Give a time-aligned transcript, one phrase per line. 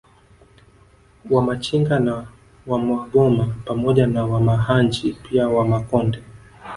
[1.29, 2.27] Wamachinga na
[2.67, 6.19] Wamagoma pamoja na Wamahanji pia Wamakonde